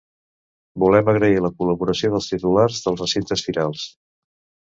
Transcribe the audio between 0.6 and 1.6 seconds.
Volem agrair la